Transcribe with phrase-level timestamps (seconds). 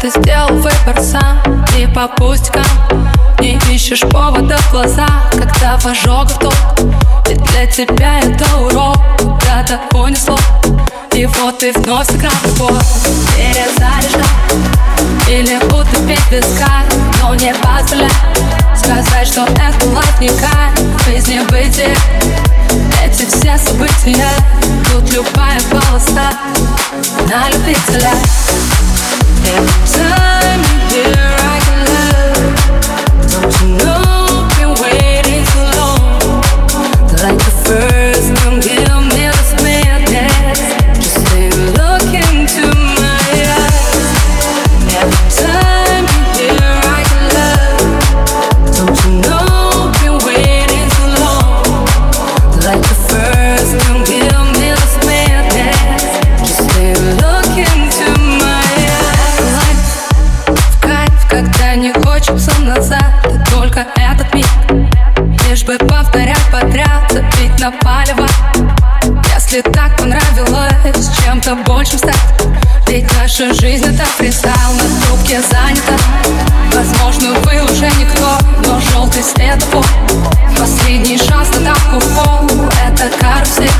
[0.00, 1.38] ты сделал выбор сам?
[1.76, 2.64] Не по пустякам
[3.40, 5.06] Не ищешь повода в глаза.
[5.32, 6.54] Когда в ожогах топ
[7.28, 8.98] И для тебя это урок.
[9.18, 10.38] Куда-то унесло
[11.12, 12.86] И вот ты вновь сыграл в любовь
[13.36, 14.24] Перезаряжай
[15.28, 16.82] Или утопить в песка
[17.22, 18.10] Но не позволяй
[18.74, 21.04] Сказать, что это лайф не кайф.
[21.04, 21.94] Жизнь не бытие
[23.04, 24.28] эти все события.
[24.90, 26.32] Тут любая полоса
[27.28, 28.12] на любителя
[29.86, 31.49] Time here.
[67.60, 68.26] На палево.
[69.34, 72.16] Если так понравилось Чем-то большим стать
[72.86, 75.94] Ведь наша жизнь это фристайл На трубке занята.
[76.72, 79.84] Возможно, вы уже никто Но желтый светофор
[80.58, 83.70] Последний шанс на давку в пол Это карусель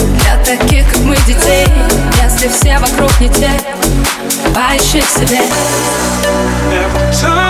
[0.00, 1.68] Для таких, как мы, детей.
[2.22, 3.50] Если все вокруг не те
[4.54, 5.40] Поищи в себе.
[6.72, 7.45] Every time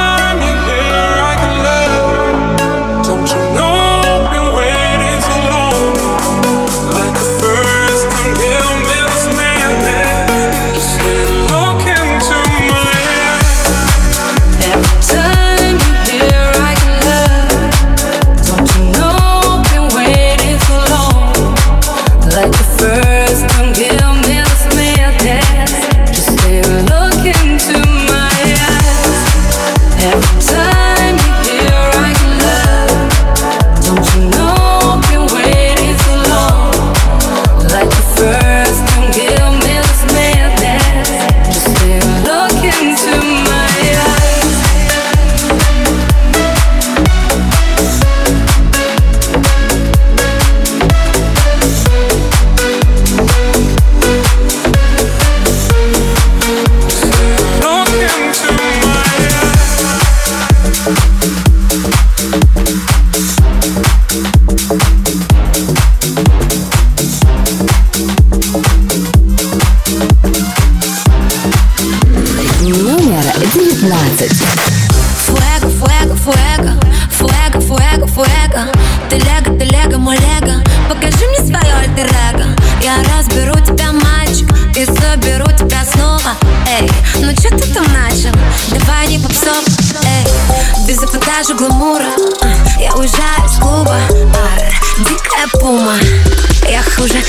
[91.47, 92.07] Эпатажа гламура
[92.79, 93.99] Я уезжаю из клуба
[94.99, 95.95] Дикая пума.
[96.69, 97.23] Я хуже,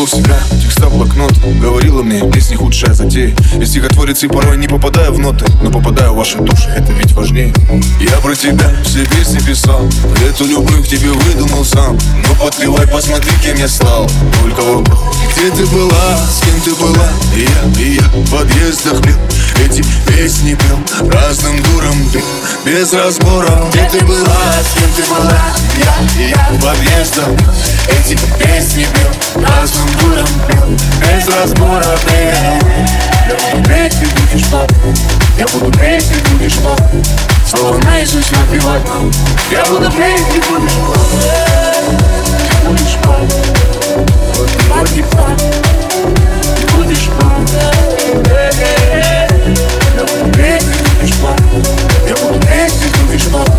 [0.00, 3.36] Шел в себя, текста блокнот Говорила мне, песни худшая затея.
[3.58, 7.12] Я стихотворец и порой не попадаю в ноты Но попадаю в ваши души, это ведь
[7.12, 7.52] важнее.
[8.00, 9.86] Я про тебя все песни писал
[10.26, 11.98] Эту любовь тебе выдумал сам.
[12.26, 14.08] Но подпевай, посмотри, кем я стал.
[14.42, 15.00] Только вопрос,
[15.36, 17.08] где ты была, с кем ты была?
[17.36, 19.16] И я, и я в подъездах пел
[19.64, 22.22] Эти песни пел, разным дурам пел
[22.64, 25.38] Без разбора, где ты была, с кем ты была?
[25.78, 27.28] Я, и я в подъездах
[27.88, 30.68] Эти песни пел, разным дурам пел
[31.00, 32.60] Без разбора пел
[33.28, 34.76] Я буду петь, ты будешь плакать
[35.38, 37.08] Я буду петь, ты будешь плакать
[37.48, 38.82] Слова наизусть напевать
[39.50, 41.30] Я буду петь, ты будешь плакать
[42.62, 43.70] Ты будешь плакать
[44.30, 45.42] Подпевать и плакать
[46.56, 47.50] Ты будешь плакать
[49.96, 51.68] Я буду петь, ты будешь плакать
[52.08, 53.52] Я буду петь, ты будешь плакать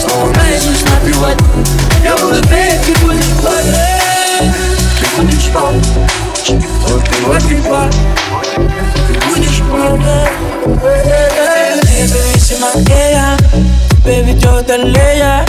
[0.00, 1.38] Слова наизусть напевать
[2.02, 3.64] Я буду петь, ты будешь плакать
[4.40, 4.73] Ты
[5.16, 5.88] будешь плакать
[6.88, 7.96] Подпевать и плакать
[8.56, 10.30] Ты будешь плакать
[11.98, 15.44] Независимая Тебя ведет аллея.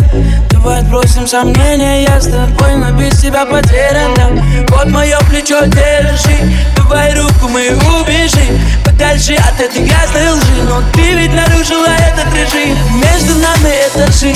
[0.49, 2.03] Давай отбросим сомнения.
[2.03, 4.29] Я с тобой, но без тебя потерян да.
[4.69, 6.37] Вот мое плечо держи.
[6.75, 8.59] Давай руку мою убежи.
[8.83, 10.63] Подальше от этой грязной лжи.
[10.67, 12.77] Но ты ведь нарушила этот режим.
[13.01, 14.33] Между нами этажи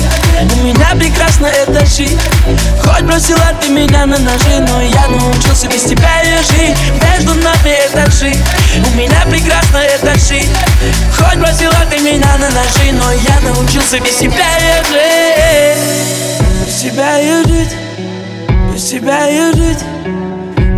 [0.54, 2.18] У меня прекрасно это жить
[2.84, 6.78] Хоть бросила ты меня на ножи Но я научился без тебя и жить.
[7.02, 8.34] Между нами этажи
[8.92, 10.50] У меня прекрасно это жить
[11.18, 17.20] Хоть бросила ты меня на ножи Но я научился без тебя и жить Без тебя
[17.20, 17.76] и жить
[18.74, 19.84] Без тебя и жить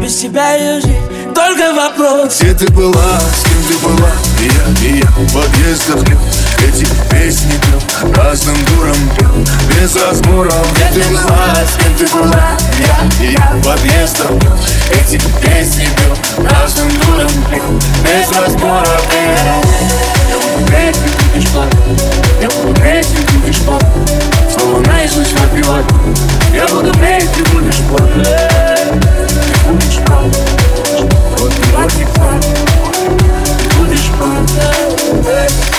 [0.01, 4.11] Без тебя и жить Только вопрос Где ты была, с кем ты была?
[4.39, 6.19] И я, и я в подъездах пел
[6.67, 8.80] Эти песни пел Разным дурам
[9.81, 12.57] пел Без разбора Где ты была, с кем ты была?
[12.79, 14.27] Я, я подъездах.
[14.27, 14.57] Пел
[14.91, 19.01] Эти песни пел Разным дурам пел Без разбора
[20.29, 22.03] Я буду петь, ты будешь плакать.
[22.41, 23.87] Я буду петь, ты будешь плакать.
[24.53, 25.85] Слова наизусть напевать
[26.53, 28.27] Я буду петь, ты будешь плакать.
[29.23, 30.37] Ты будешь плакать.
[33.77, 35.71] Номер 17.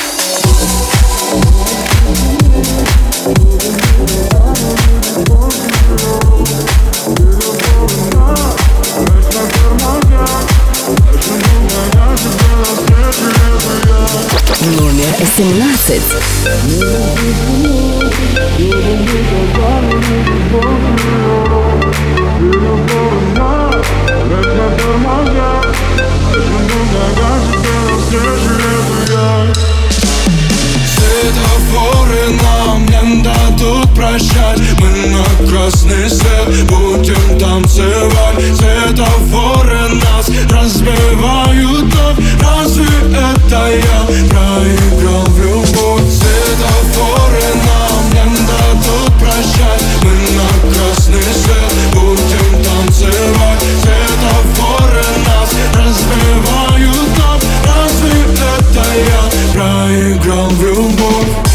[30.95, 34.61] Светофоры нам не дадут прощать.
[34.79, 38.37] Мы на красный свет будем танцевать.
[38.57, 46.03] Светофоры нас разбивают вновь Разве это я проиграл в любовь?
[46.11, 49.83] Светофоры нам не дадут прощать.
[50.03, 53.63] Мы на красный свет будем танцевать.
[53.83, 61.52] Светофоры нас разбивают вновь Разве это я проиграл в любовь?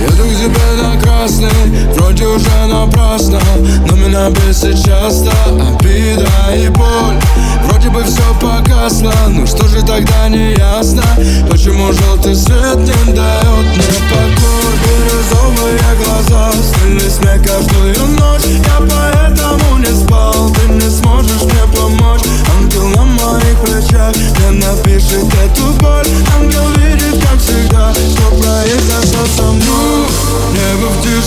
[0.00, 1.48] Еду к тебе на красный,
[1.94, 3.38] вроде уже напрасно
[3.86, 7.20] Но меня бесит часто обида и боль.
[7.64, 11.02] Вроде бы все погасло, ну что же тогда не ясно?
[11.50, 18.46] Почему желтый свет не дает мне покой Бирюзовые глаза, стильный смех каждую ночь.
[18.46, 21.69] Я поэтому не спал, ты не сможешь мне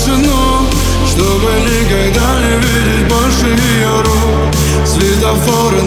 [0.03, 0.67] тишину,
[1.07, 4.85] чтобы никогда не видеть больше ее рук.
[4.85, 5.81] Светофоры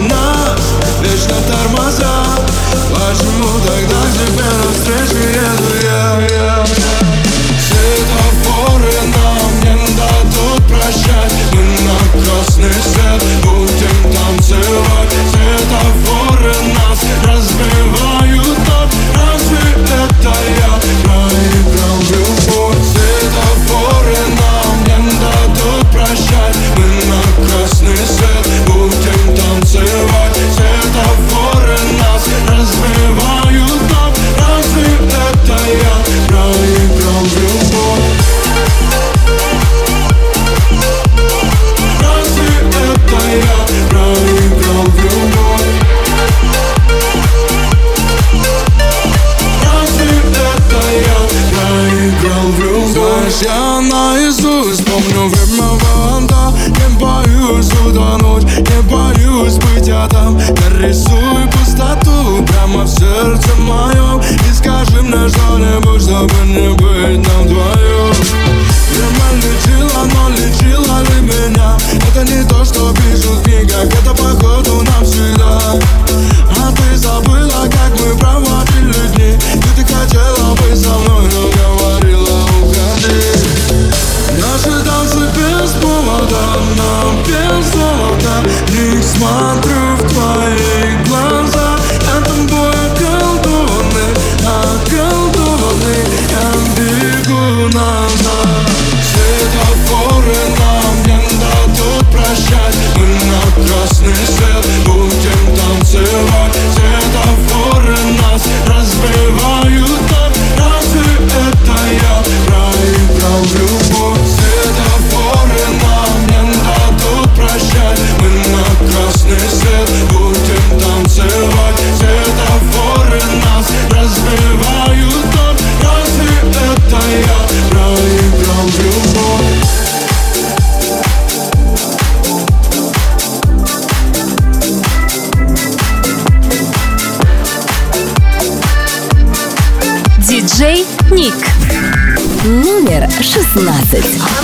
[143.77, 144.36] Classics.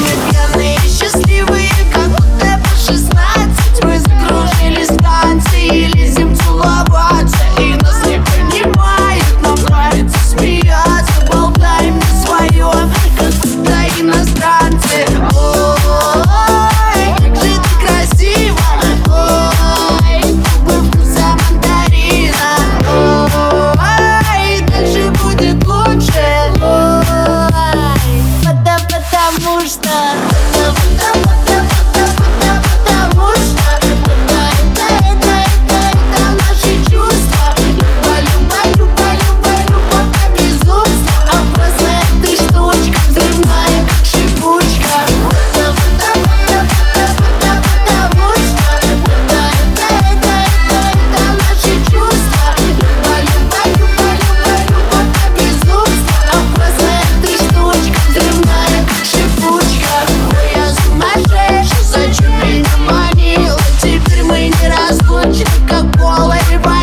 [65.74, 66.83] Fuck all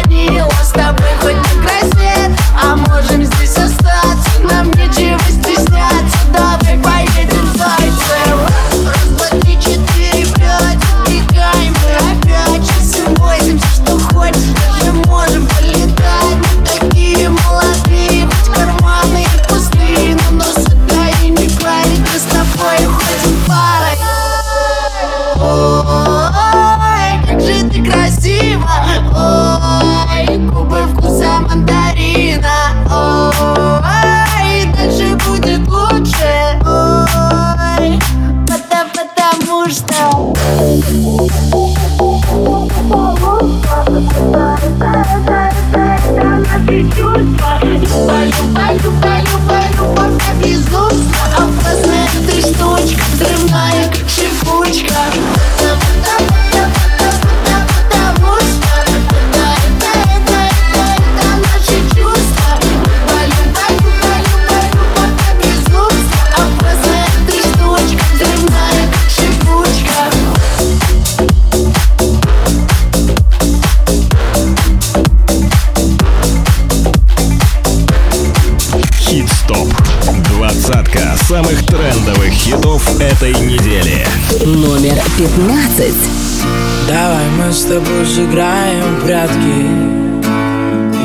[88.20, 89.60] сыграем в прятки.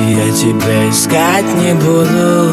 [0.10, 2.51] Я тебя искать не буду.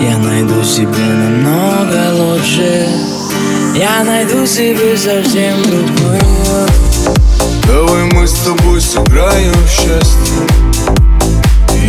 [0.00, 2.88] Я найду себе намного лучше.
[3.74, 6.66] Я найду себе совсем другую.
[7.66, 10.46] Давай мы с тобой сыграем в счастье.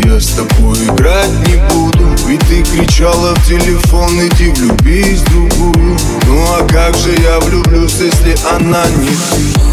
[0.04, 2.06] Я с тобой играть не буду.
[2.28, 5.98] Ведь ты кричала в телефон Иди влюбись в другую.
[6.28, 9.69] Ну а как же я влюблюсь, если она не ты?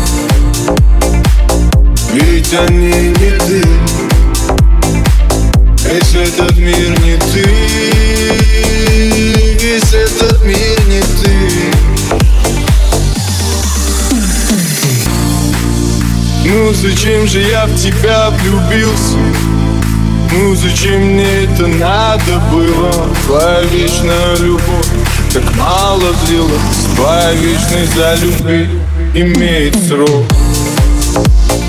[2.18, 3.62] Ведь они не ты
[5.84, 7.44] Весь этот мир не ты
[9.60, 11.34] Весь этот мир не ты
[16.46, 19.18] Ну зачем же я в тебя влюбился?
[20.32, 23.10] Ну зачем мне это надо было?
[23.26, 24.88] Твоя вечная любовь
[25.34, 28.70] так мало длилась Твоя вечность за любви
[29.14, 30.24] имеет срок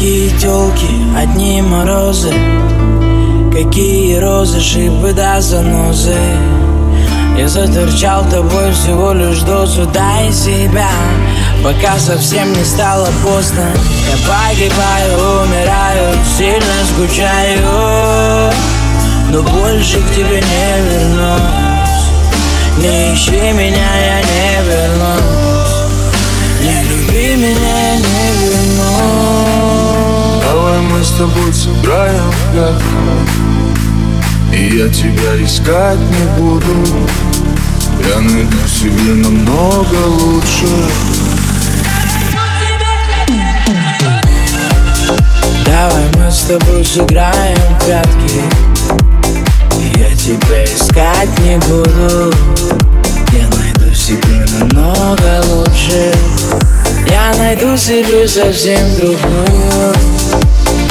[0.00, 2.32] Какие телки, одни морозы.
[3.52, 6.16] Какие розы, шипы да занозы.
[7.36, 10.88] Я заторчал тобой всего лишь дозу Дай себя,
[11.62, 13.66] пока совсем не стало поздно.
[14.10, 18.54] Я погибаю, умираю, сильно скучаю.
[19.30, 22.08] Но больше к тебе не вернусь.
[22.78, 25.60] Не ищи меня, я не вернусь.
[26.62, 27.79] Не люби меня,
[30.80, 32.84] мы с тобой сыграем в прятки
[34.52, 37.08] И я тебя искать не буду.
[38.08, 40.66] Я найду себе намного лучше.
[45.66, 48.42] Давай мы с тобой сыграем в прятки.
[49.98, 52.32] Я тебя искать не буду.
[53.32, 56.12] Я найду себе намного лучше.
[57.08, 60.09] Я найду себе совсем другую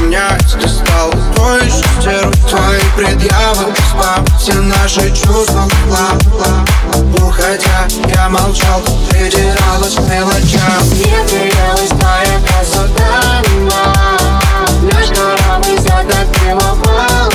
[0.00, 6.18] Принять, ты стал той же стервой Твои предъявы спам Все наши чувства хлам
[7.16, 10.82] Уходя, я молчал, придиралась к мелочам.
[10.90, 13.42] Мне приелась твоя красота
[14.82, 17.29] Между рамой затопила волна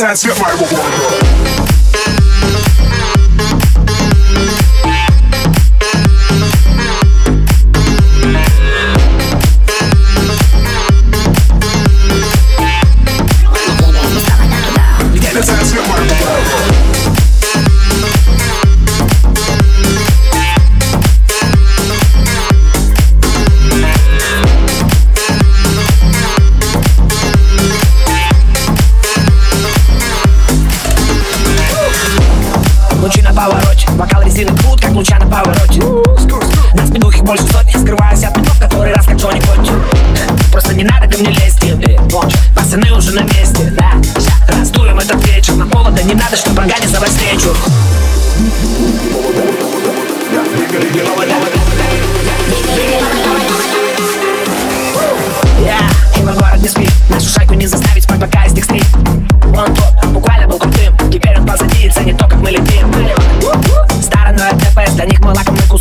[0.00, 1.25] hands, get my work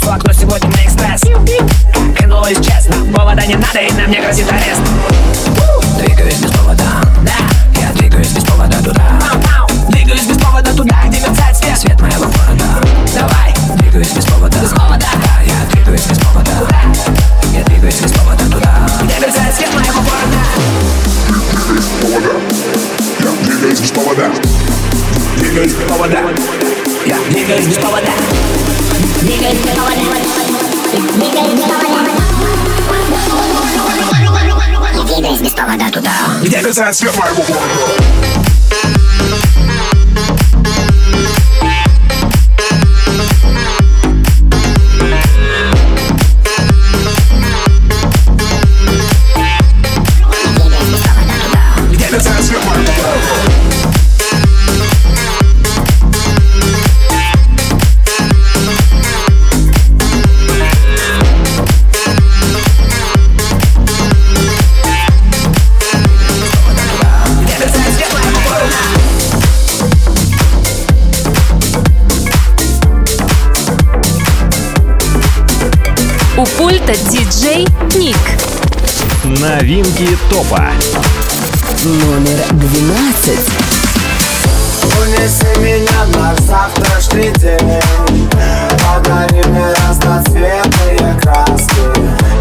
[0.06, 1.22] Флаг, но сегодня на экспресс.
[2.20, 4.75] Кинула исчез, нам повода не надо и нам не грозит арест.
[36.78, 38.05] hands, get my reward.
[79.66, 80.62] Новинки топа.
[81.84, 83.40] Номер 12.
[85.02, 87.82] Унеси меня на завтрашний день.
[88.78, 91.82] Подари мне разноцветные краски.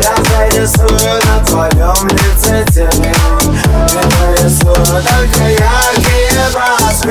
[0.03, 3.15] Я зарисую на твоем лице тени
[3.49, 7.09] Не нарисую только яркие броски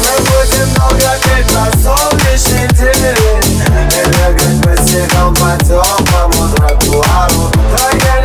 [0.00, 3.60] Мы будем долго петь на солнечный день.
[3.90, 7.52] И бегать по снегам по теплому тротуару.
[7.76, 8.21] Твоя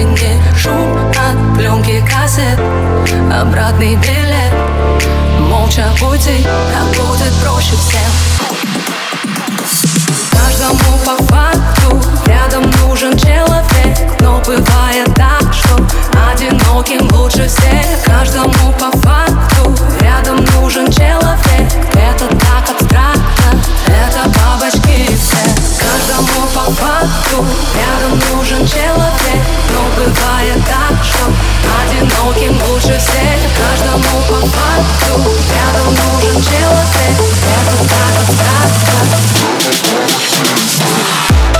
[0.00, 2.58] деньги Шум от пленки кассет
[3.32, 4.52] Обратный билет.
[5.38, 8.10] Молча уйти, так будет проще всем
[10.30, 13.98] Каждому по факту Рядом нужен человек.
[14.20, 15.76] Но бывает так, что
[16.30, 18.02] Одиноким лучше всех.
[18.04, 21.38] Каждому по факту Рядом нужен человек.
[21.94, 25.69] Это так абстрактно Это бабочки и все
[26.00, 27.44] каждому по факту.
[27.74, 31.24] Рядом нужен человек Но бывает так, что
[31.82, 33.38] одиноким лучше всех.
[33.56, 35.10] Каждому по факту.
[35.52, 38.70] Рядом нужен человек Это так, так, так,
[41.52, 41.59] так.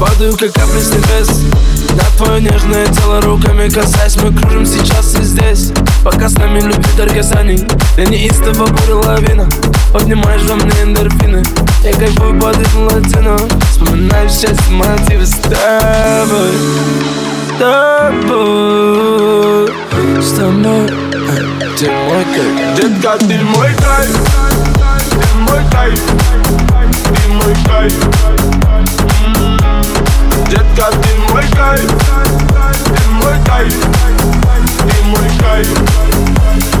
[0.00, 1.28] как капли с небес.
[1.90, 5.72] На твое нежное тело руками касаясь Мы кружим сейчас и здесь.
[6.02, 7.58] Пока с нами любит оргазаний
[7.96, 9.48] Для неистого буря лавина.
[9.92, 11.42] Поднимаешь во мне эндорфины
[11.84, 13.36] Я кайфую под ритм латино.
[13.70, 16.52] Вспоминаю счастье мотивы с тобой
[17.48, 18.40] С тобой
[20.22, 20.88] С тобой.
[21.78, 22.76] Ты мой кайф.
[22.76, 24.16] Детка, ты мой кайф.
[25.10, 26.00] Ты мой кайф.
[27.04, 27.94] Ты мой кайф
[30.50, 31.88] Детка, ты мой кайф
[32.84, 33.86] Ты мой кайф
[34.88, 36.79] Ты мой кайф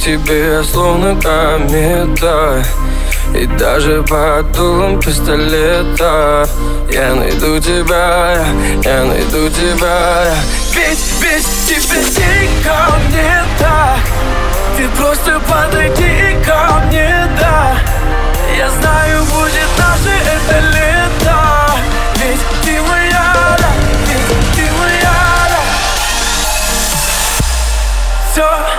[0.00, 2.64] тебе я словно комета
[3.34, 6.48] И даже под дулом пистолета.
[6.90, 8.44] Я найду тебя,
[8.82, 10.34] я найду тебя.
[10.74, 13.98] Ведь, ведь тебе и ко мне так.
[14.76, 17.76] Ты просто подойди ко мне, да.
[18.56, 21.40] Я знаю, будет наше это лето.
[22.16, 23.70] Ведь ты моя, да,
[24.08, 25.18] ведь ты моя,
[25.50, 25.62] да.
[28.32, 28.69] Все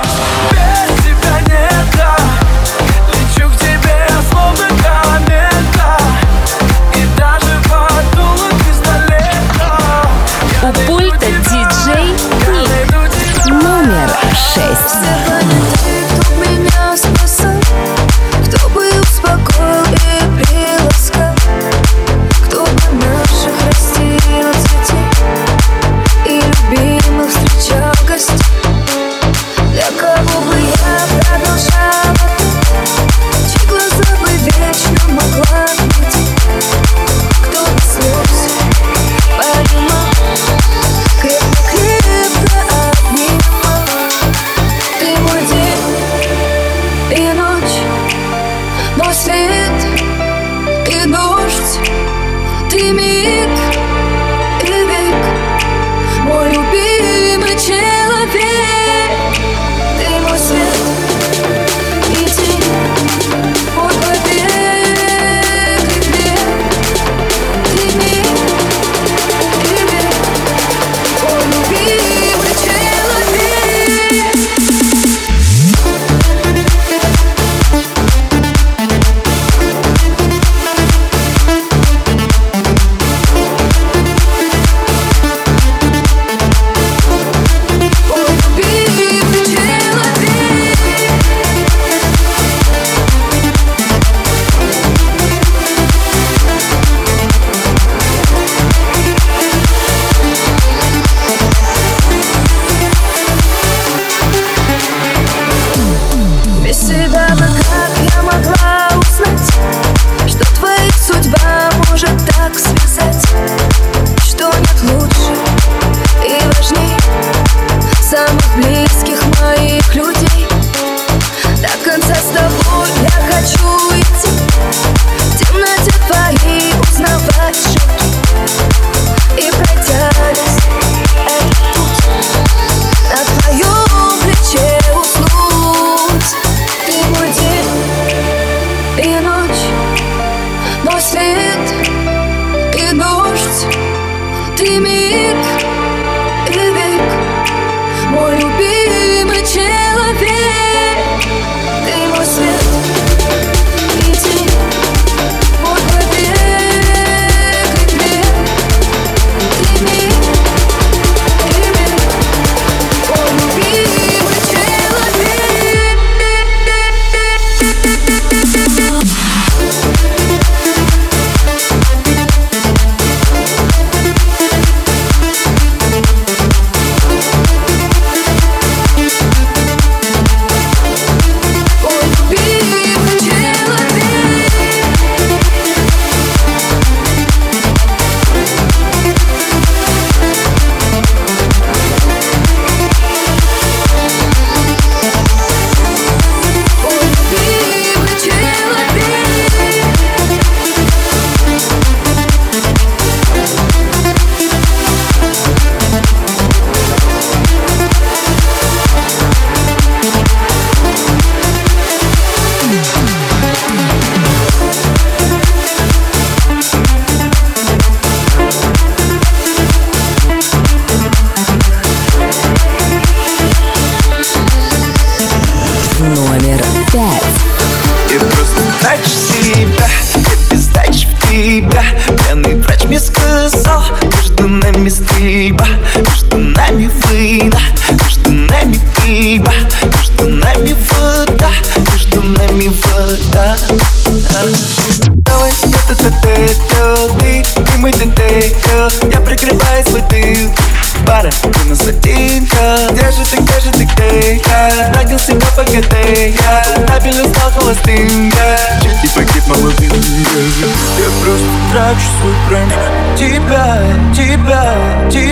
[10.71, 12.15] У пульта диджей
[12.49, 13.61] Ник.
[13.61, 16.20] Номер шесть.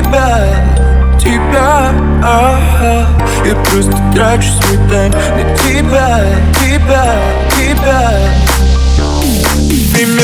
[0.10, 0.70] Тебя
[1.20, 1.91] тебя
[2.24, 3.05] а
[3.45, 6.26] Я просто трачу свой тайм на тебя,
[6.60, 7.16] тебя,
[7.55, 8.12] тебя.
[9.93, 10.24] Время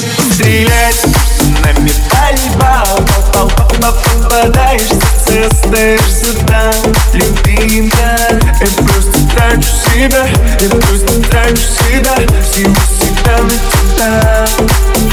[1.66, 2.84] пострелять, нами пальба
[3.32, 6.74] Попадаешься, ты остаешься там
[7.14, 8.18] Любимка,
[8.60, 10.28] я просто трачу себя
[10.60, 14.48] Я просто трачу себя, всего себя на тебя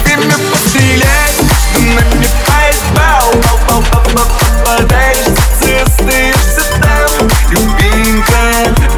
[0.04, 1.38] Время пострелять,
[1.78, 3.12] нами пальба
[4.66, 8.40] Попадаешься, ты остаешься там Любимка,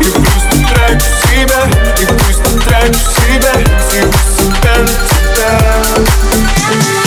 [0.01, 1.61] я просто трачу себя
[2.01, 3.53] Я просто трачу себя,
[3.89, 5.05] всего себя на тебя
[6.75, 7.04] дедлайн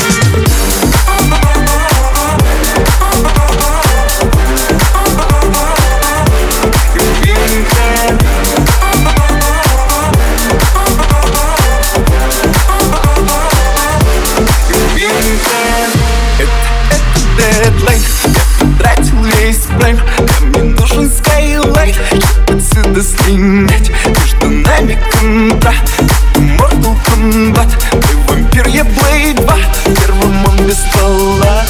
[23.28, 25.92] слинять Между нами контракт.
[26.36, 29.58] Mortal Kombat Ты вампир, я Blade 2
[29.96, 31.66] Первым он без ствола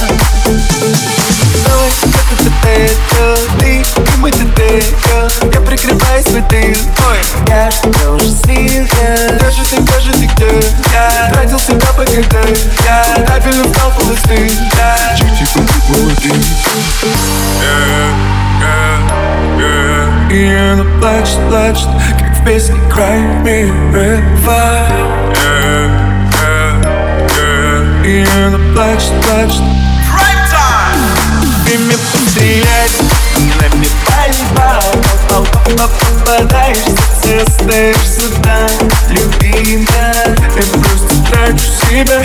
[1.66, 1.89] Давай,
[2.32, 4.84] это ты, это ты И мы ты, ты,
[5.53, 6.76] я прикрываю свой тыл
[7.10, 11.32] Ой, я тебя уже слил, я Даже ты, даже ты где Я.
[11.34, 12.36] Родился на ПГТ
[12.84, 14.49] Я стабильно стал холостым
[20.38, 21.88] И она плачет, плачет
[22.20, 24.86] Как в песне Cry Me a River
[28.06, 29.64] И она плачет, плачет
[31.66, 32.98] Время пострелять
[33.60, 34.80] Нами пальба
[35.28, 38.70] Попадаешься, ты остаешься там
[39.10, 42.20] Любимая Я просто трачу себя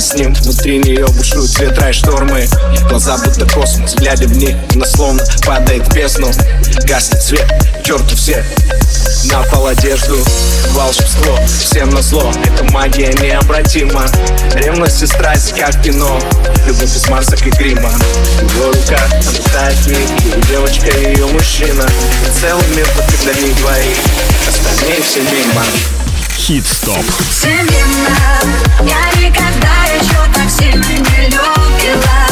[0.00, 0.34] с ним.
[0.34, 2.48] Внутри нее бушуют ветра и штормы
[2.88, 6.30] Глаза будто космос, глядя в них Она словно падает в бездну.
[6.84, 7.46] Гаснет свет,
[7.84, 8.44] черту все.
[9.30, 10.18] На пол одежду
[10.72, 12.32] Волшебство, всем на зло.
[12.44, 14.06] Эта магия необратима.
[14.54, 16.18] Ревность и страсть, как кино.
[16.66, 17.90] Любовь без масок и грима.
[18.40, 21.82] Его рука, она тает в девочка и ее мужчина.
[21.82, 23.98] И Целый мир вокруг для них двоих.
[24.48, 25.64] Остальные все мимо.
[26.36, 27.04] Хит-стоп.
[28.80, 32.29] Я никогда еще так сильно не любила.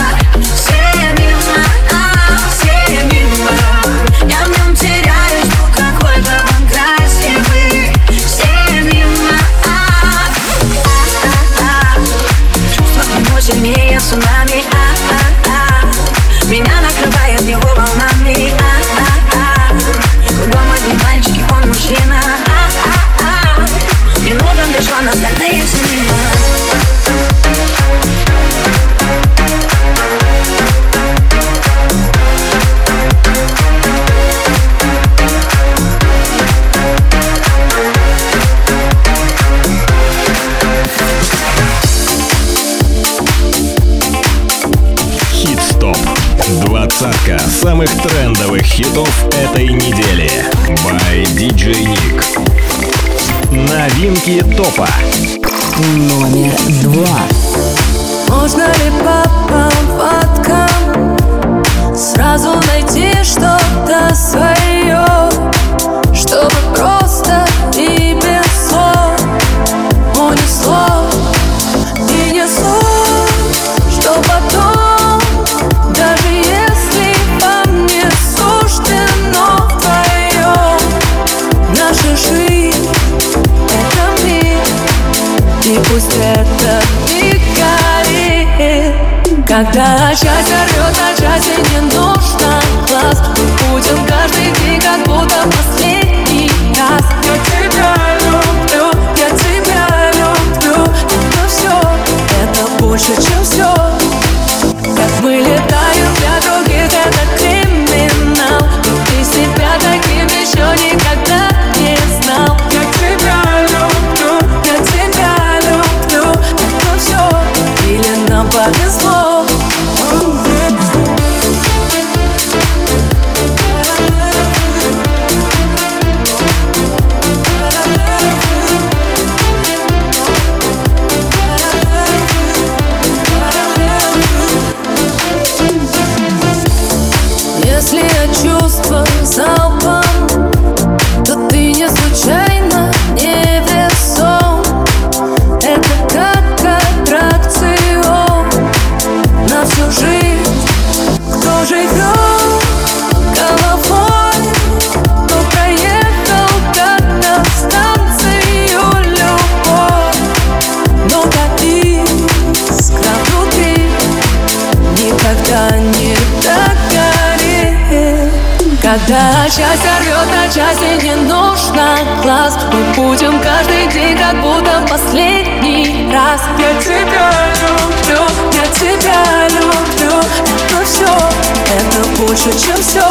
[182.77, 183.09] Все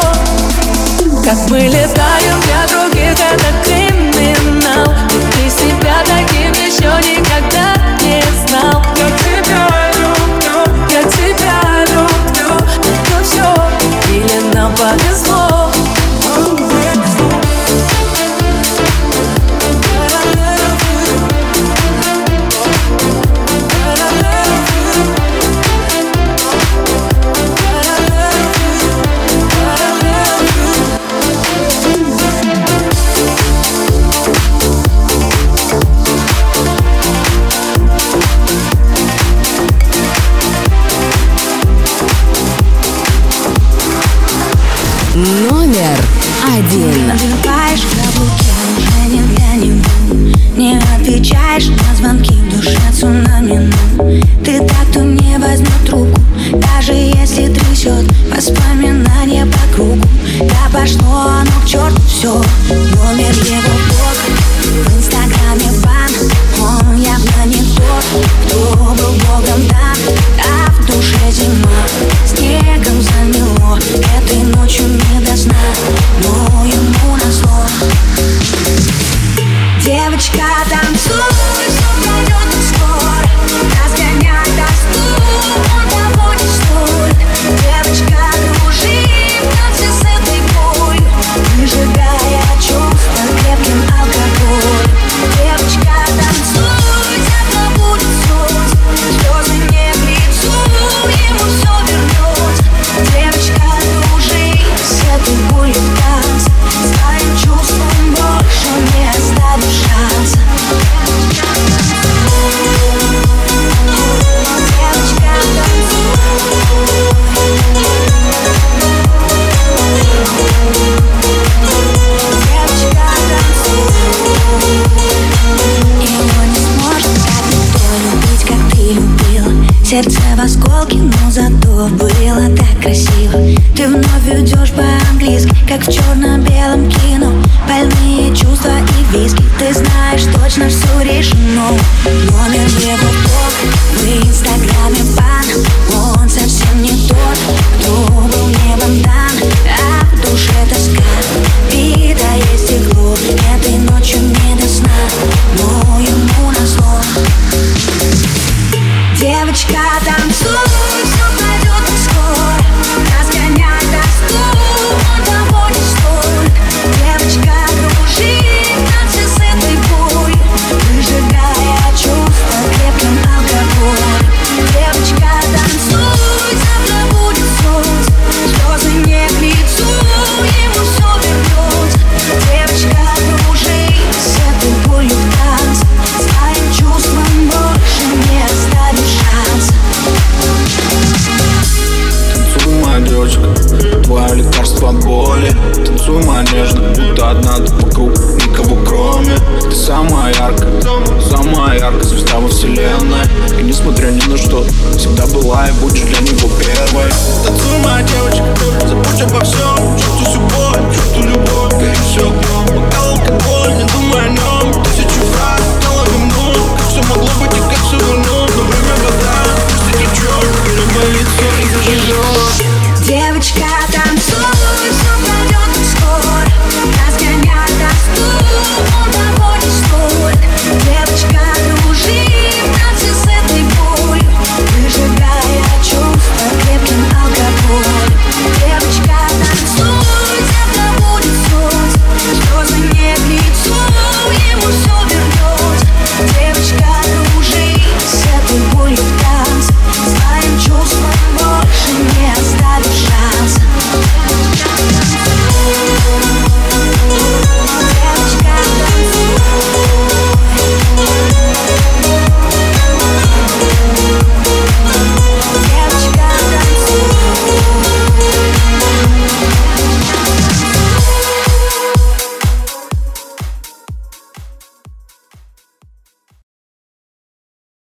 [1.24, 2.87] Как мы летаем для других,